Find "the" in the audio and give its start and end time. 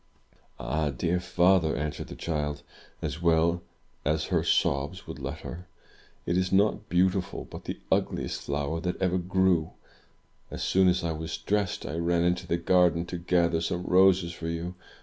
2.07-2.15, 7.65-7.79, 12.47-12.57